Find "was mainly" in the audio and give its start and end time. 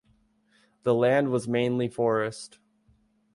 1.29-1.87